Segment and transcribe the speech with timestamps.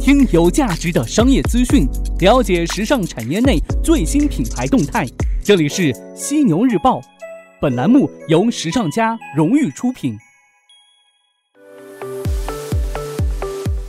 [0.00, 1.86] 听有价值的商业资讯，
[2.20, 5.06] 了解时尚产业内最新品牌动态。
[5.44, 7.02] 这里是犀牛日报，
[7.60, 10.16] 本栏目由时尚家荣誉出品。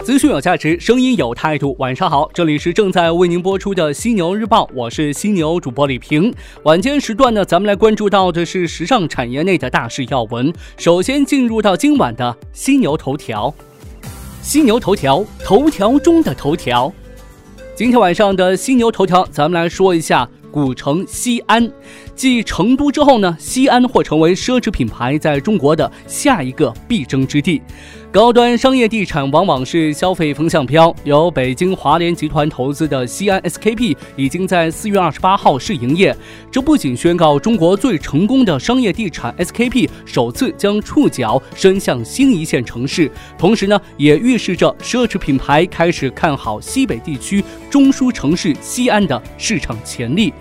[0.04, 1.74] 资讯有价值，声音有态度。
[1.80, 6.34] 晚上好，这里是正在为您播出的犀牛日报，我是犀牛主播李平。
[6.66, 10.54] 晚间时段呢，咱们来关注到的是时尚产业内的大事要闻。
[10.76, 13.54] 首先进入到今晚的犀牛头条。
[14.42, 16.92] 犀牛头条，头条中的头条。
[17.76, 21.72] 今天晚上的犀牛头条，咱们来说一下古城西安。
[22.22, 27.60] 继成都之后呢，西安或成为奢侈品牌在中国的下一个必争之地。
[28.12, 30.96] 高端商业地产往往是消费风向标。
[31.04, 36.16] 由北京华联集团投资的西安 SKP 已经在四月二十八号试营业。
[36.52, 50.32] 这不仅宣告中国最成功的商业地产 SKP 首次将触角伸向新一线城市，同时呢，也预示着奢侈品牌开始看好西北地区中枢城市西安的市场潜力。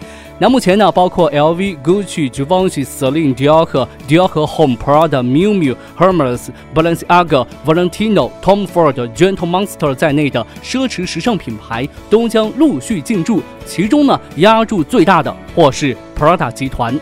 [0.42, 16.98] 那目前呢，包括 LV、Gucci、Givenchy、Celine、Dior 和 Dior 和 Home、Prada、Miu Miu、Hermes、Balenciaga、Valentino、Tom Ford、Gentle Monster 在内的奢侈时尚品牌都将陆续进驻，其中呢，压注最大的或是 Prada 集团。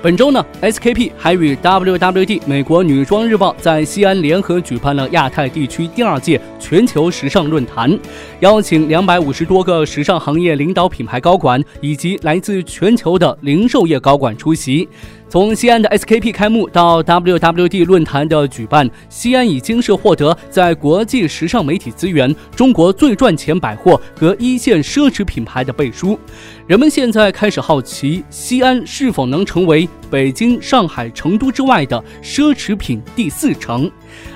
[0.00, 7.98] 本周呢，SKP 还与 WWD 美国女装日报在西安联合举办了亚太地区第二届全球时尚论坛，
[8.38, 14.88] 邀请两百五十多个时尚行业领导品牌高管以及来自全球的零售业高管出席。
[15.30, 26.18] 从西安的 SKP 开幕到 WWD 论坛的举办，西安已经是获得在国际时尚媒体资源、中国最赚钱百货和一线奢侈品牌的背书。
[26.66, 33.90] 人们现在开始好奇，西安是否能成为北京、上海、成都之外的奢侈品第四城？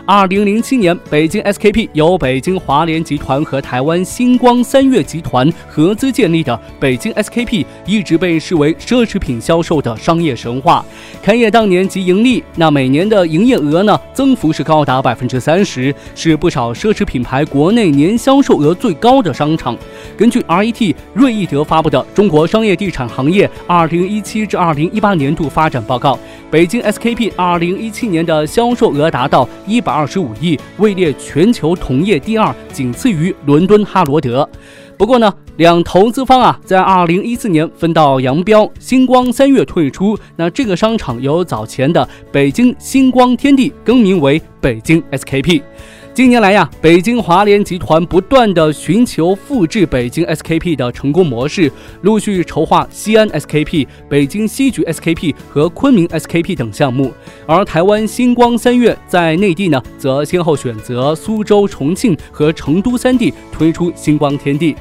[0.05, 10.85] 二零零七年，北京 SKP 由北京华联集团和台湾星光三月集团合资建立的北京 SKP，一直被视为奢侈品销售的商业神话。
[11.23, 19.77] 开业当年即盈利，那每年的营业额呢，增幅是高达百分之三十，是不少奢侈品牌国内年销售额最高的商场。
[20.17, 26.15] 根据 REIT 瑞意德发布的《中国商业地产行业二零一七至二零一八年度发展报告》，
[26.51, 34.49] 北京 SKP 二零一七年的销售额达到一百二十五亿，位列全球同业第二，仅次于伦敦哈罗德。
[34.97, 45.63] 不过呢，两投资方啊，在二零一四年分道扬镳，星光三月退出，那这个商场由早前的北京星光天地更名为北京 SKP。
[46.15, 57.11] 近年来呀，北京华联集团不断的寻求复制北京 SKP 的成功模式，陆续筹划西安 SKP、北京西局 SKP 和昆明 SKP 等项目。
[57.47, 64.77] 而台湾星光三月在内地呢，则先后选择苏州、重庆和成都三地推出星光天地。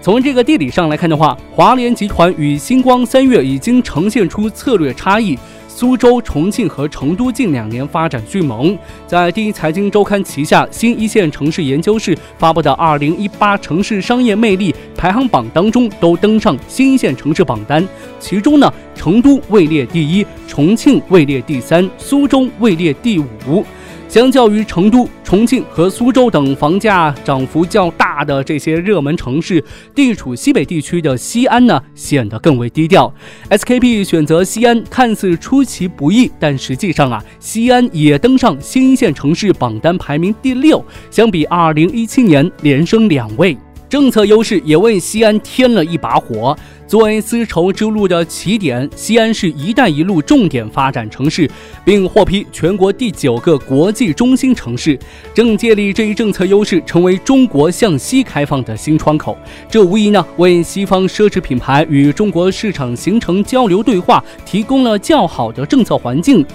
[0.00, 5.36] 从这个地理上来看的话，华联集团与星光三月已经呈现出策略差异。
[5.78, 8.74] 苏州、重庆和成都近两年发展迅猛，
[9.06, 17.86] 在第一财经周刊旗下新一线城市研究室发布的二零一八城市商业魅力排行榜当中，都登上新一线城市榜单。
[18.18, 23.62] 其中呢，成都位列第一，重庆位列第三，苏州位列第五。
[24.08, 29.62] 相较于成都、重庆和苏州等房价涨幅较大的这些热门城市，
[29.94, 33.12] 地处西北地区的西安呢，显得更为低调。
[33.50, 43.56] SKP 选择西安看似出其不意，但实际上啊，西安也登上新一线城市榜单排名第六，相比2017年连升两位。
[43.88, 46.56] 政策优势也为西安添了一把火。
[46.86, 51.50] 作为丝绸之路的起点，西安是一带一路重点发展城市，
[51.84, 54.96] 并获批全国第九个国际中心城市，
[55.34, 59.36] 正借力这一政策优势，成为中国向西开放的新窗口。
[59.68, 66.46] 这无疑呢，为西方奢侈品牌与中国市场形成交流对话提供了较好的政策环境。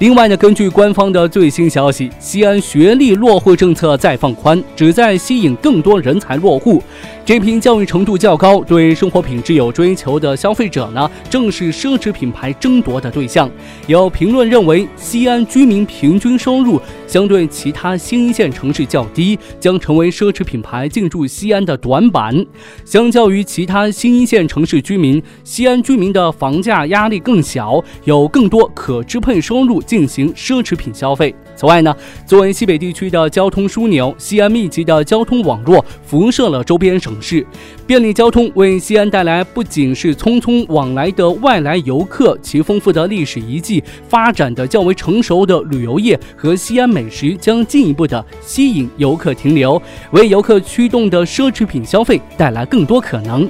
[0.00, 6.82] 另外呢，根据官方的最新消息，西安学历落户政策再放宽，旨在吸引更多人才落户。
[7.22, 13.48] 这批教育程度较高、对生活品质有追求的消费者呢，正是奢侈品牌争夺的对象。
[13.88, 16.80] 有评论认为，西安居民平均收入
[17.10, 22.46] 相对其他新一线城市较低，将成为奢侈品牌进驻西安的短板。
[22.84, 29.80] 相较于其他新一线城市居民，西安居民的房价压力更小，有更多可支配收入。
[29.90, 31.34] 进行奢侈品消费。
[31.56, 31.92] 此外呢，
[32.24, 37.44] 作为西北地区的交通枢纽，西安密集的交通网络辐射了周边省市，
[37.88, 49.80] 便利交通为西安带来不仅是匆匆往来的外来游客，其丰富的历史遗迹、发展的较为成熟的旅游业和西安美美食将进一步的吸引游客停留，
[50.10, 53.48] 为游客驱动的奢侈品消费带来更多可能。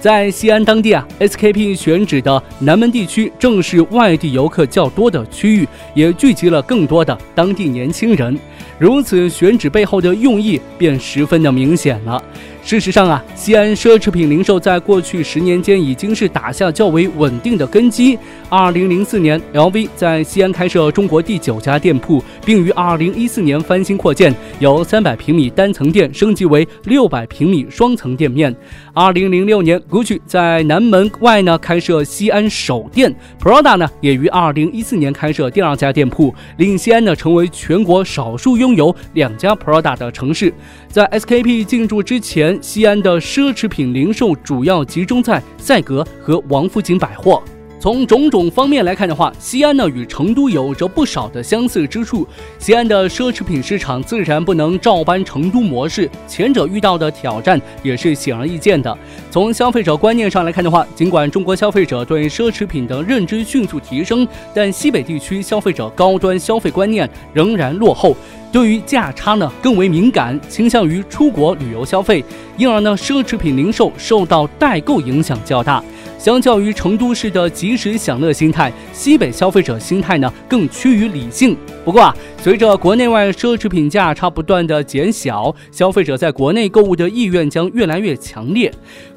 [0.00, 8.36] 在西安当地啊，SKP 选址的南门地区正是外地游客较多的区域，也聚集了更多的当地年轻人。
[8.78, 12.20] 如此选址背后的用意便十分的明显了。
[12.68, 18.18] 事实上啊，西安奢侈品零售在过去十年间已经是打下较为稳定的根基。
[18.50, 28.54] 二零零四年，LV 在西安开设中国第九家店铺，并于二零一四年翻新扩建，由三百平米单层店升级为六百平米双层店面。
[28.92, 33.10] 二零零六年，GUCCI 在南门外呢开设西安首店
[33.40, 40.52] ，Prada 呢也于二零一四年开设第二家店铺，令西安呢成为全国少数拥有两家 Prada 的城市。
[40.90, 42.57] 在 SKP 进驻之前。
[42.60, 47.42] 西安的奢侈品零售主要集中在赛格和王府井百货。
[47.80, 52.26] 从种种方面来看的话，西安呢与成都有着不少的相似之处。
[52.58, 58.96] 西安的奢侈品市场自然不能照搬成都模式，前者遇到的挑战也是显而易见的。
[59.30, 68.16] 从消费者观念上来看的话，尽管中国消费者对奢侈品的认知迅速提升，但西北地区消费者高端消费观念仍然落后。
[68.50, 72.24] 对于价差呢更为敏感，倾向于出国旅游消费，
[72.56, 75.84] 因而呢奢侈品零售受到代购影响较大。
[76.18, 81.56] 相较于成都市的及时享乐心态，西北消费者心态呢更趋于理性。
[81.84, 88.70] 不过啊，随着国内外奢侈品价差不断的减小，消费者在国内购物的意愿将越来越强烈。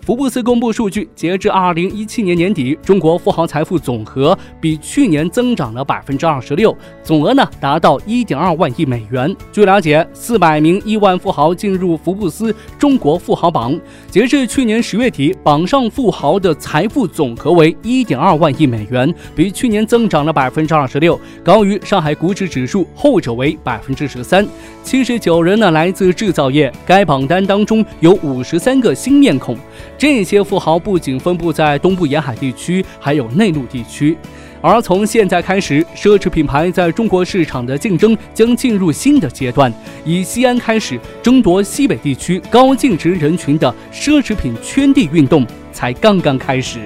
[0.06, 9.36] 福布斯公布数据，截至二零一七年年底，中国富豪财富总和比去年增长了百分之二十六，总额呢达到一点二万亿美元。
[9.52, 24.46] 据了解，四百名亿万富豪进入福布斯中国富豪榜，截至去年十月底，榜上富豪的财富总和为一点二万亿美元，比去年增长了百分之二十六，高于上海股指指数，后者为百分之十三。
[24.84, 29.58] 七十九人呢来自制造业，该榜单当中有五十三个新面孔。
[29.98, 34.18] 这些富豪不仅分布在东部沿海地区，还有内陆地区。
[34.62, 39.74] 而从现在开始，奢侈品牌在中国市场的竞争将进入新的阶段。
[40.06, 46.80] 以西安开始争夺西北地区高净值人群的奢侈品圈地运动才刚刚开始。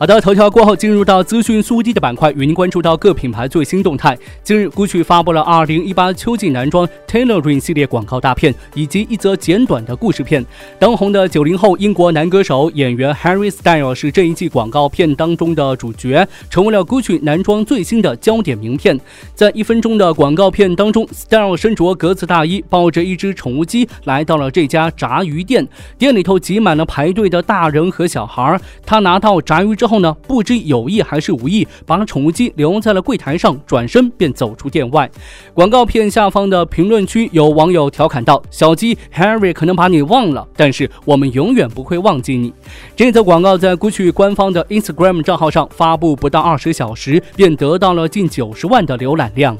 [0.00, 4.16] 好的，头条过后，进入到资讯速递的板块，与您关注到各品牌最新动态。
[4.42, 10.42] 近日，GUCCI 发布了2018秋季男装 Tailoring 系列广告大片，以及一则简短的故事片。
[10.78, 18.98] 当红的九零后英国男歌手演员 Harry Styles 是这一季广告片当中的主角，成为了 GUCCI 男装最新的焦点名片。
[19.34, 25.68] 在一分钟的广告片当中，Styles 身着格子大衣，抱着一只宠物鸡，来到了这家炸鱼店。
[25.98, 28.58] 店里头挤满了排队的大人和小孩。
[28.86, 29.89] 他拿到炸鱼之后。
[29.90, 30.16] 后呢？
[30.28, 35.10] 不知有意还是无意，把宠物鸡留在了柜台上，转身便走出店外。
[35.52, 42.52] 广告片下方的评论区有网友调侃道：“小鸡 Harry 可能把你忘了，但是我们永远不会忘记你。”
[42.94, 49.58] 这则广告在 GUCCI 官方的 Instagram 账号上发布不到二十小时，便得到了近九十万的浏览量。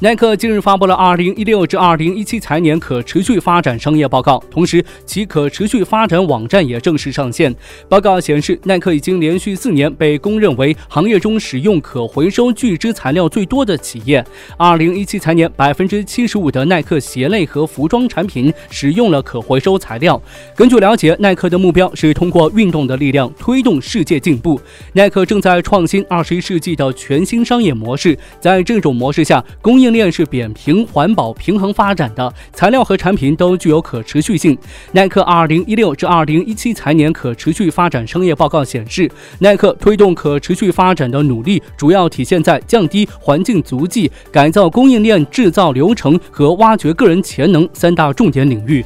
[0.00, 7.54] 耐克近日发布了二零一六至二零一七财年可持续发展商业报告，同时其可持续发展网站也正式上线。
[7.88, 14.22] 报告显示，耐克已经连续四年被公认为行业中使用可回收聚酯材料最多的企业。
[14.58, 20.20] 二零一七财年，百分之七十五的耐克鞋类和服装产品使用了可回收材料。
[20.54, 24.60] 根据了解，耐克的目标是通过运动的力量推动世界进步。
[24.92, 29.85] 耐克正在创新二十一世纪的全新商业模式，在这种模式下，供应。
[29.86, 34.58] 供应链是扁平、环保、平衡发展的，材料和产品都具有可持续性。
[34.90, 48.84] 耐克二零一六至二零一七财年可持续发展商业报告显示，耐克推动可持续发展的努力主要体现在降低环境足迹、改造供应链制造流程和挖掘个人潜能三大重点领域。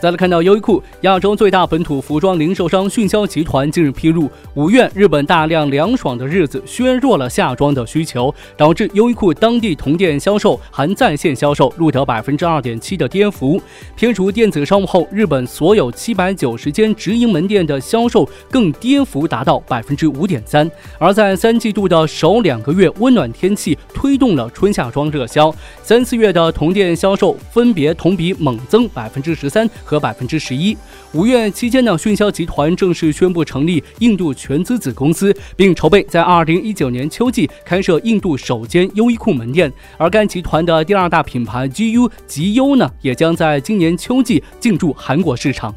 [0.00, 13.60] 再来看到优衣库，亚洲最大本土服装零售商迅销集团近日披露，五月日本大量凉爽的日子削弱了夏装的需求，导致优衣库当地同店销售含在线销售录得百分之二点七的跌幅。
[13.94, 20.68] 撇除电子商务后，日本所有七百九十间直营门店的销售更跌幅达到百分之五点三。
[20.98, 29.68] 而在三季度的首两个月，温暖天气推动了春夏装热销，三四月的同店销售分别同比猛增百分之十三。
[29.90, 30.76] 和百分之十一。
[31.12, 39.72] 五月期间呢，迅销集团正式宣布成立印度全资子公司，并筹备在二零一九年秋季开设印度首间优衣库门店。
[39.98, 45.74] 而该集团的第二大品牌 GU 极优呢，也将在今年秋季进驻韩国市场。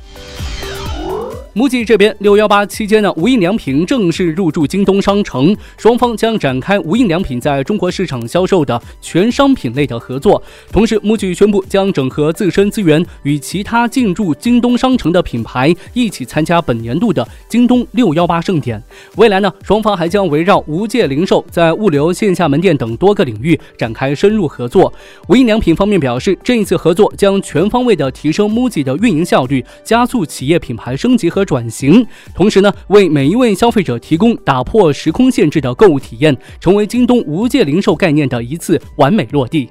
[1.56, 10.42] MUJI 这边六幺八期间呢，无印良品正式入驻京东商城，双方将展开无印良品在中国市场销售的全商品类的合作。
[10.72, 18.82] 同时，MUJI 宣布将整合自身资源，与其他进驻京东商城的品牌一起参加本年度的京东六幺八盛典。
[19.18, 24.92] 未来呢，双方还将围绕无界零售、在物流、线下门店等多个领域展开深入合作。
[25.28, 31.43] 无印良品方面表示，这一次合作将全方位的提升 MUJI 的运营效率，加速企业品牌升级和。
[31.46, 39.70] 转型，同时呢，为每一位消费者提供打破时空限制的购物体验，成为京东无界零售概念的一次完美落地。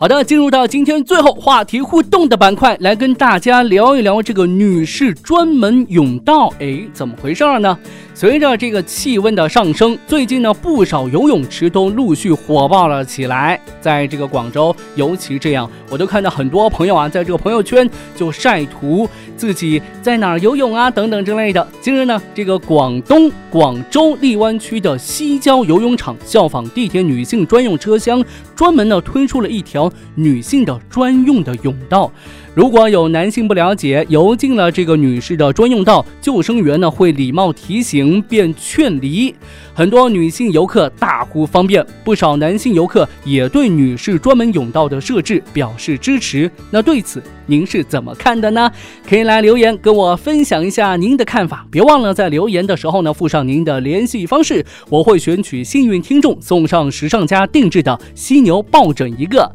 [0.00, 7.76] 好的，进入到今天最后话题互动的板块，来跟大家聊一聊这个女士专门甬道，哎，怎么回事儿呢？
[8.18, 13.60] 随着这个气温的上升，最近呢，不少游泳池都陆续火爆了起来。
[13.80, 21.64] 在这个广州，尤其这样，我都看到很多朋友啊，在这个朋友圈就晒图自己在哪儿游泳啊，等等之类的。
[21.80, 28.20] 今日呢，这个广东广州荔湾区的西郊游泳场效仿地铁女性专用车厢，
[28.56, 29.88] 专门呢推出了一条。
[30.16, 32.10] 女性的专用的泳道，
[32.58, 39.32] 如果有男性不了解，游进了这个女士的专用道，救生员呢会礼貌提醒便劝离。
[39.72, 46.50] 很多女性游客大呼方便，不少男性游客也对女士专门甬道的设置表示支持。
[46.68, 48.68] 那对此您是怎么看的呢？
[49.08, 51.64] 可以来留言跟我分享一下您的看法。
[51.70, 59.48] 别忘了在留言的时候呢附上您的联系方式，我会选取幸运听众送上时尚家定制的犀牛抱枕一个。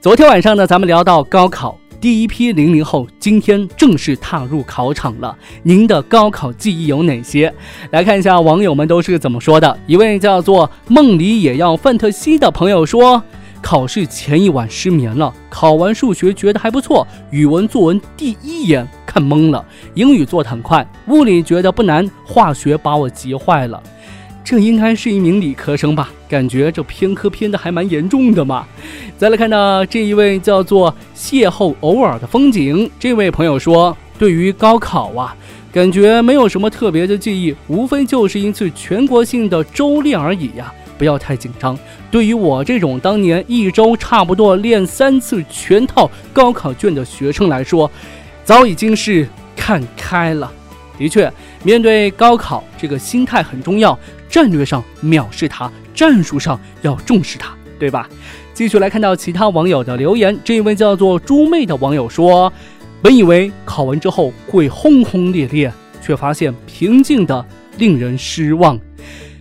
[0.00, 5.36] 昨天晚上呢，咱们聊到高考，第一批零零后今天正式踏入考场了。
[5.62, 7.52] 您的高考记忆有哪些？
[7.90, 9.78] 来看一下网友们都是怎么说的。
[9.86, 13.22] 一位叫做梦里也要范特西的朋友说，
[13.62, 23.82] 考试前一晚失眠了，考完数学觉得还不错，语文作文第一眼看懵了，英语做得很快，物理觉得不难，化学把我急坏了。
[24.46, 26.08] 这应该是一名理科生吧？
[26.28, 28.64] 感觉这偏科偏的还蛮严重的嘛。
[29.18, 35.34] 再来看到这一位叫做邂逅偶尔的风景，这位朋友说，对于高考啊，
[35.72, 41.76] 感觉没有什么特别的记忆，无非就是一次全国性的周练而已呀，不要太紧张。
[42.08, 47.90] 对于我这种当年一周差不多练三次全套高考卷的学生来说，
[48.44, 50.52] 早已经是看开了。
[50.98, 51.30] 的确，
[51.62, 53.98] 面对高考，这个心态很重要。
[54.28, 58.08] 战略上藐视他，战术上要重视他，对吧？
[58.52, 60.36] 继续来看到其他网友的留言。
[60.42, 62.52] 这一位叫做猪妹的网友说
[63.02, 67.44] ：“本以为考完之后会轰轰烈烈，却发现平静的
[67.76, 68.78] 令人失望。”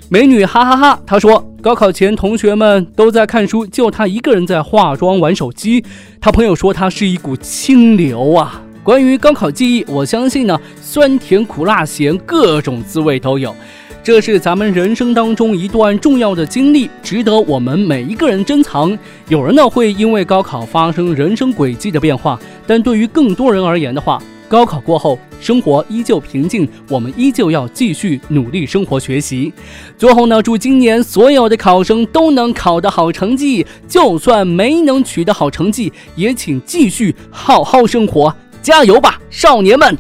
[0.10, 5.84] 美女哈哈哈，她说：“高考前同学们都在看书，就她一个人在化妆玩手机。
[6.20, 13.56] 她朋友说她是一股清流啊。”关于高考记忆，我相信呢，酸甜苦辣咸各种滋味都有，
[14.06, 18.96] 这是咱们人生当中一段重要的经历，值得我们每一个人珍藏。
[19.30, 29.52] 有人呢会因为高考发生人生轨迹的变化，但对于更多人而言的话，高考过后生活依旧平静，我们依旧要继续努力生活学习。
[29.98, 38.32] 最后呢，祝今年所有的考生都能考得好成绩，就算没能取得好成绩，也请继续好好生活。
[38.62, 39.98] 加油吧，少年们！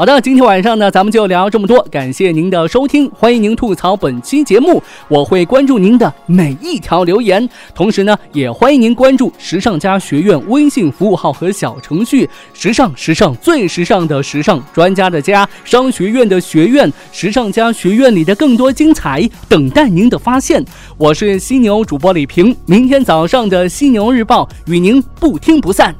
[0.00, 1.78] 好的，今天晚上呢，咱们就聊这么多。
[1.90, 7.46] 感谢您的收听，欢迎您吐槽本期节目，我会关注您的每一条留言。
[7.74, 12.26] 同时呢，也欢迎您关注时尚家学院微信服务号和小程序。
[12.54, 20.64] 时尚，时尚，最时尚的时尚专家的家，商学院的学院，时尚家学院里的更多精彩等待您的发现。
[20.96, 25.94] 我是犀牛主播李平，明天早上的犀牛日报与您不听不散。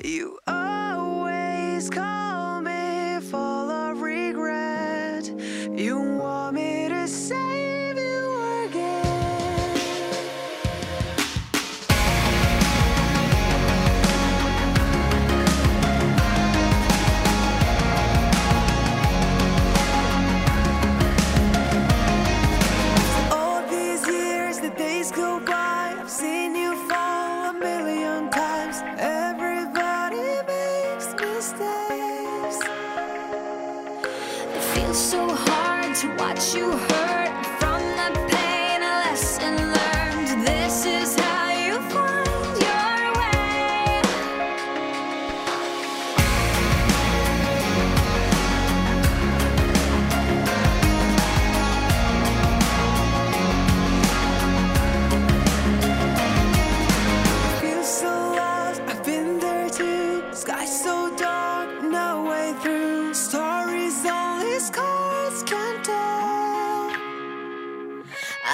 [0.00, 0.31] to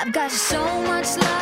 [0.08, 1.37] I've got so much love.